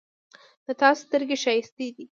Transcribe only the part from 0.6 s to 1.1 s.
د تا